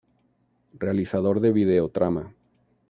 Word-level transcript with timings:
Realizador 0.79 1.39
de 1.41 1.51
"Vídeo 1.51 1.87
Trama". 1.89 2.33